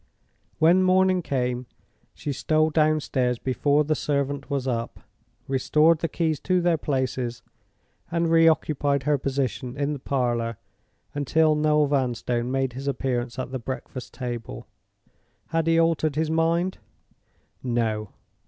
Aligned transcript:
When 0.57 0.81
morning 0.81 1.21
came, 1.21 1.67
she 2.15 2.33
stole 2.33 2.71
downstairs 2.71 3.37
before 3.37 3.83
the 3.83 3.93
servant 3.93 4.49
was 4.49 4.67
up, 4.67 5.01
restored 5.47 5.99
the 5.99 6.07
keys 6.09 6.39
to 6.39 6.59
their 6.59 6.79
places, 6.79 7.43
and 8.09 8.31
re 8.31 8.47
occupied 8.47 9.03
her 9.03 9.19
position 9.19 9.77
in 9.77 9.93
the 9.93 9.99
parlor 9.99 10.57
until 11.13 11.53
Noel 11.53 11.85
Vanstone 11.85 12.49
made 12.49 12.73
his 12.73 12.87
appearance 12.87 13.37
at 13.37 13.51
the 13.51 13.59
breakfast 13.59 14.11
table. 14.11 14.65
Had 15.49 15.67
he 15.67 15.79
altered 15.79 16.15
his 16.15 16.31
mind? 16.31 16.79
No. 17.61 18.09